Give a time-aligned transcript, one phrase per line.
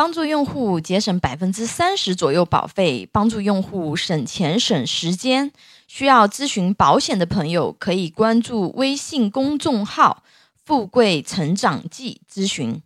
[0.00, 5.52] 帮助用户节省百分之三十左右保费，帮助用户省钱省时间。
[5.86, 10.22] 需要咨询保险的朋友可以关注微信公众号
[10.64, 12.80] “富贵成长记”咨询。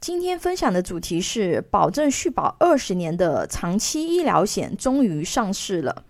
[0.00, 6.02] 今天分享的主题是保证续保二十年的长期医疗险终于上市了。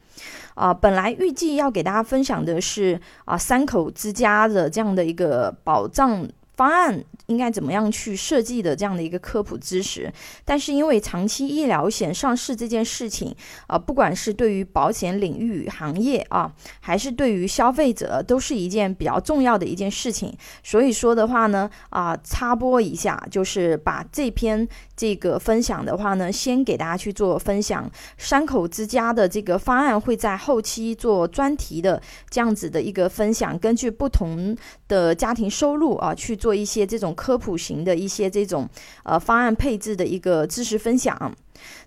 [0.54, 6.27] 啊，本来预计要给大家分享的是啊三口之家的这样的一个保障
[6.57, 7.04] 方案。
[7.27, 10.12] 应该怎么样去设计的这样的一个科普知识，
[10.44, 13.35] 但是因为长期医疗险上市这件事情
[13.67, 20.32] 啊，不管是对于保险领域行业啊，还是对于消费者，都是一件比较重要的一件事情。
[20.63, 24.64] 所以说的话呢，啊，插播一下，就是把这篇
[24.96, 27.91] 这个分享的话呢，先给大家去做分享。
[28.16, 37.12] 山口之家的这个方案会在后期做专题的这样子的一个分享，根据不同的家庭收入啊，去做做一些这种。
[37.17, 38.69] 科普型的一些这种
[39.03, 41.34] 呃方案配置的一个知识分享。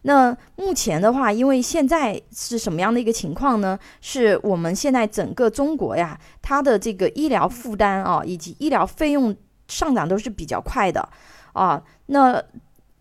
[0.02, 3.78] 那目前的话，因为现在是什么样的一个情况呢？
[4.02, 9.34] 是我们现在整个中国呀，它的这个医疗负担啊，以及医疗费用
[9.68, 11.08] 上涨都是比较快的
[11.54, 11.82] 啊。
[12.08, 12.44] 那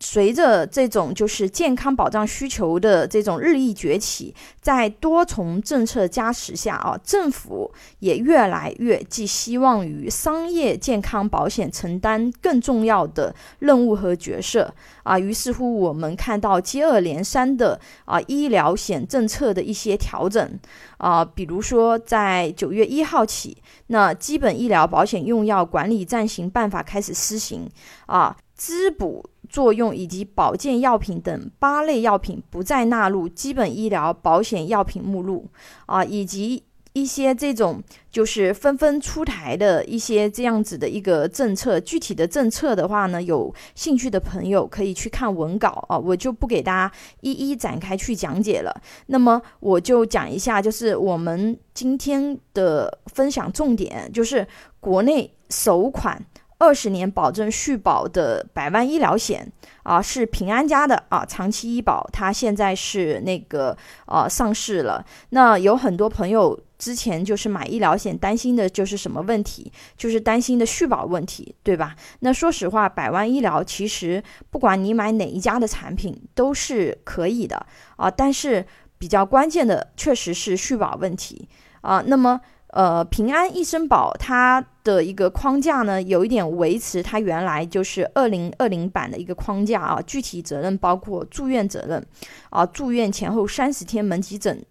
[0.00, 15.18] 随着这种就是健康保障需求的这种日益崛起，在多重政策加持下啊，政府也越来越寄希望于商业健康保险承担更重要的任务和角色啊。
[15.18, 20.58] 于是乎，我们看到接二连三的啊医疗险政策的一些调整
[20.98, 23.56] 啊，比如说在九月一号起，
[23.88, 27.68] 那基本医疗保险用药管理暂行办法开始施行
[28.06, 29.28] 啊，滋补。
[29.48, 35.48] 作用以及保健药品等八类药品不再纳入基本医疗保险药品目录
[35.86, 36.62] 啊，以及
[36.94, 41.78] 一些这种就是纷纷出台的一些这样子的一个政策。
[41.78, 48.82] 具体的政策的话呢，有兴趣的朋友可以去看文稿啊，我就不给大家一一展开去讲解了。
[49.06, 54.44] 那么我就讲一下，就是我们今天的分享重点，就是
[54.80, 56.20] 国内首款。
[56.58, 59.50] 二十年保证续保的百万医疗险
[59.84, 63.76] 啊，是平安家的啊，长期医保，它现在是那个
[64.06, 65.04] 呃上市了。
[65.30, 69.72] 那有很多朋友之前就是买医疗险，担心的就是什么问题？
[69.96, 71.94] 就是担心的续保问题，对吧？
[72.20, 74.20] 那说实话，百万医疗其实
[74.50, 77.64] 不管你买哪一家的产品都是可以的
[77.96, 78.66] 啊，但是
[78.98, 81.48] 比较关键的确实是续保问题
[81.82, 82.02] 啊。
[82.04, 82.40] 那么。
[82.68, 90.02] 呃，平安一生保它的一个框架呢，有一点维持它原来就是二零二零版的一个框架啊。
[90.06, 92.06] 具体责任包括住院责任
[92.50, 94.64] 啊，住院前后三十天门急诊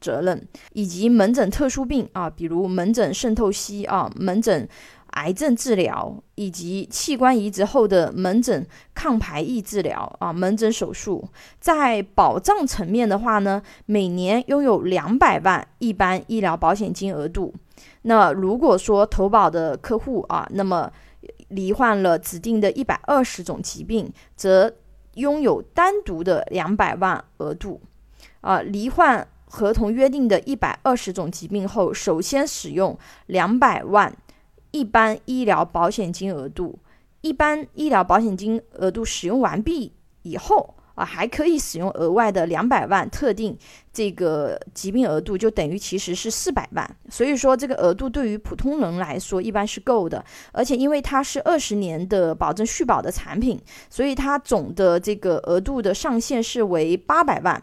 [0.00, 4.68] 责任，以及门诊特殊病啊，比如门诊渗透析啊，门诊。
[5.16, 11.26] 癌症治疗以及器官移植后的门诊抗排异治疗啊，门诊手术，
[11.58, 17.54] 在保障层面的话呢，每年拥有两百万一般医疗保险金额度。
[18.02, 20.92] 那如果说投保的客户啊，那么
[21.48, 24.70] 罹患了指定的一百二十种疾病，则
[25.14, 27.80] 拥有单独的两百万额度。
[28.42, 32.96] 啊，罹患合同约定的一百二十种疾病后，首先使用
[33.26, 34.14] 两百万。
[34.70, 36.78] 一般医疗保险金额度，
[37.20, 43.56] 一般医疗保险金额度使用完毕以后啊，还可以使用额外的两百万特定
[43.92, 46.96] 这个疾病额度，就等于其实是四百万。
[47.10, 53.60] 所以说这个额度对于普通人来说一般是够的，而且因为它是二十年的保证续保的产品，
[53.90, 57.62] 所以它总的这个额度的上限是为八百万。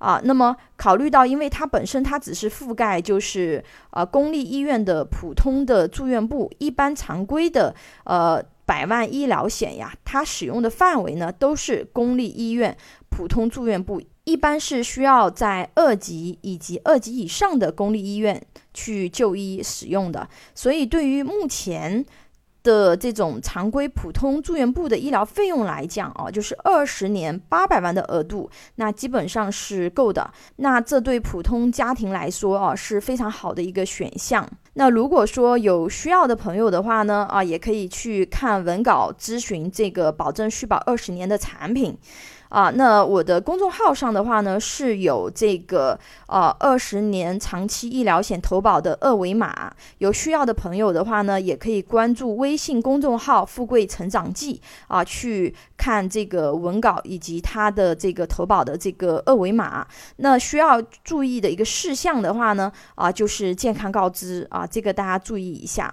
[0.00, 7.74] 啊，那么考虑到，因为它本身它只是覆盖就是呃公立医院的普通的住院部，一般常规的
[8.04, 12.74] 呃百万医疗险呀，它使用的范围呢都是公立医院
[13.10, 22.06] 普通住院部，一般是需要在二级以及二级以上的公立医院去就医使用的，所以对于目前。
[22.62, 30.30] 的这种常规普通住院部的医疗费用来讲啊，就是二十年八百万的额度，那基本上是够的。
[30.56, 34.48] 那这对普通家庭来说啊，是非常好的一个选项。
[34.74, 41.98] 那如果说有需要的朋友的话呢，啊，也可以去看文稿咨询这个保证续保二十年的产品。
[42.50, 59.86] 啊，那我的公众号上的话呢，是有这个呃二十年长期医疗险投保的二维码，有需要的朋友的话呢，也可以关注微信公众号“富贵成长记”啊，去看这个文稿以及它的这个投保的这个二维码。
[60.16, 65.92] 那需要注意的一个事项的话呢，啊，就是健康告知啊，这个大家注意一下。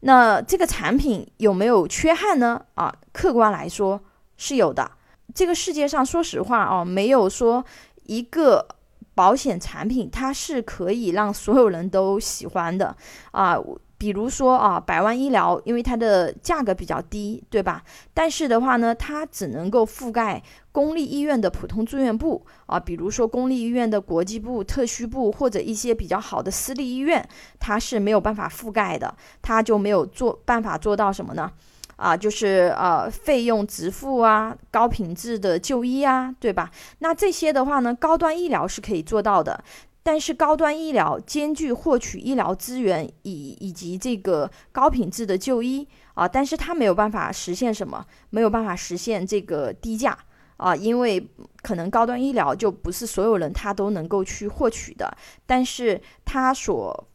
[0.00, 2.62] 那这个产品有没有缺憾呢？
[2.76, 4.00] 啊，客观来说
[4.36, 4.88] 是有的。
[5.34, 7.64] 这个世界上，说实话啊，没有说
[8.04, 8.66] 一个
[9.14, 12.96] 保险产品它是可以让所有人都喜欢的
[13.32, 13.58] 啊。
[13.98, 17.82] 比如说啊，百万医疗，因为它的价格比较低，对吧？
[18.12, 27.26] 但是的话呢，它只能够覆盖公立医院的普通住院部啊，比如说公立医院的国际部、特需部或者一些比较好的私立医院，
[27.58, 31.50] 它是没有办法覆盖的，它就没有做办法做到什么呢？
[31.96, 36.70] 啊，就是呃，费用直付啊，高品质的就医啊，对吧？
[36.98, 39.64] 那这些的话呢，高端医疗是可以做到的，
[40.02, 50.16] 但是高端医疗兼具获取医疗资源以以及这个高品质的就医啊，但是它没有办法实现什么，没有办法实现这个低价
[50.58, 51.26] 啊，因为
[51.62, 55.16] 可能高端医疗就不是所有人他都能够去获取的，
[55.46, 57.08] 但是它所。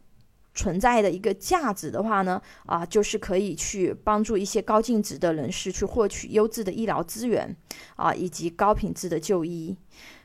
[0.53, 7.56] 存在的一个价值的话呢，啊，就是可以去帮助一些高净值的人士去获取优质的医疗资源，
[7.95, 9.75] 啊，以及高品质的就医。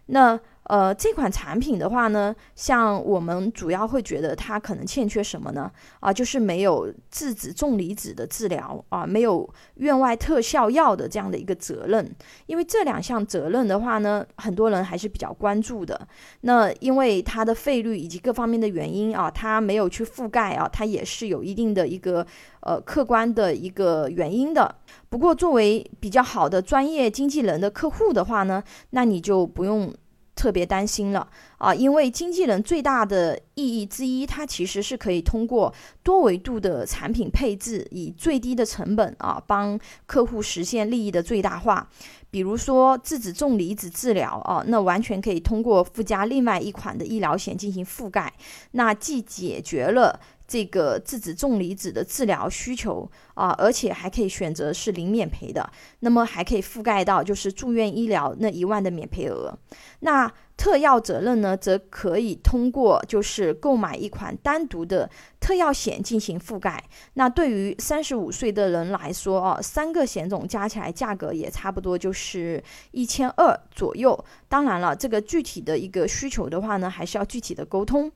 [0.06, 0.38] 那
[0.68, 5.70] 呃，这款产品的话呢，像我们主要会觉得它可能欠缺什么呢？
[6.00, 12.12] 啊，就是没有质子重离子的治疗啊，没有院外特效药的这样的一个责任。
[12.46, 16.08] 因为这两项责任的话呢，很多人还是比较关注的。
[16.40, 22.26] 那因为它的费率以及各方面的原因啊，它没有去覆盖啊，它也是有一定的一个
[22.62, 24.74] 呃客观的一个原因的。
[25.08, 29.94] 不过作为比较好的专业经纪人的客户的话呢，那你就不用。
[30.36, 31.26] 特别担心了
[31.56, 35.72] 啊，因为经纪人最大的意义之一，它其实是可以通过
[36.02, 41.88] 多维度的产品配置，以最低的成本啊，帮客户实现利益的最大化。
[42.30, 48.30] 比如说质子重离子治疗啊，那完全可以通过附加另外一款的医疗险进行覆盖，
[48.72, 50.20] 那既解决了。
[50.48, 55.68] 这个质子重离子的治疗需求啊，而且还可以选择是零免赔的，
[56.00, 59.58] 那么还可以覆盖到就是住院医疗那一万的免赔额。
[60.00, 65.10] 那特药责任呢，则可以通过就是购买一款单独的
[65.46, 66.82] 特药险进行覆盖。
[67.14, 72.60] 那对于三十五岁的人来说啊，三个险种加起来价格也差不多就是
[72.90, 74.18] 一千二左右。
[74.48, 78.10] 当然了，这个具体的一个需求的话呢，还是要具体的沟通。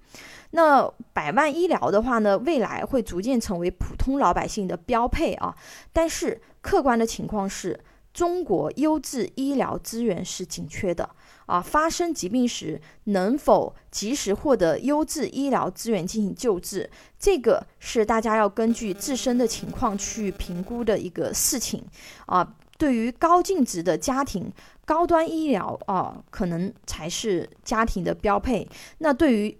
[0.50, 5.54] 那百万医疗的话呢，未来会逐渐成为普通老百姓的标配啊。
[5.92, 7.78] 但是客观的情况是，
[8.12, 11.08] 中国优质医疗资源是紧缺的
[11.50, 11.60] 啊。
[11.60, 16.88] 发生疾病时，能否及时获得优质医疗资源进行救治，
[17.18, 21.84] 这个是大家要根据自身的情况去评估的一个事情
[22.26, 22.54] 啊。
[22.78, 24.50] 对于高净值的家庭，
[24.86, 28.66] 高端医疗啊，可能才是家庭的标配。
[28.98, 29.58] 那对于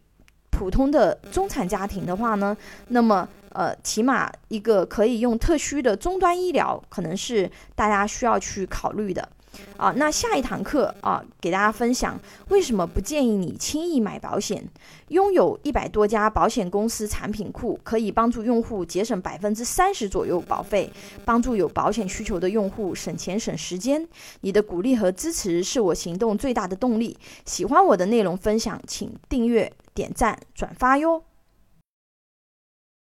[0.48, 2.56] 普通的中产家庭的话呢，
[2.88, 9.28] 那么呃，起码一个可以用特需的终端医疗，可能是大家需要去考虑的。
[9.76, 12.19] 啊，那下一堂课啊，给大家分享
[12.49, 14.64] 为什么不建议你轻易买保险。
[15.08, 20.93] 拥有一百多家保险公司产品库，可以帮助用户节省百分之三十左右保费，
[21.25, 24.06] 帮助有保险需求的用户省钱省时间。
[24.43, 27.19] 你的鼓励和支持是我行动最大的动力。
[27.44, 31.29] 喜欢我的内容分享，请订阅、点赞、转发哟。